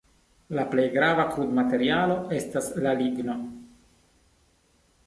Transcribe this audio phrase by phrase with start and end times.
[0.59, 3.37] La plej grava krudmaterialo estas la ligno.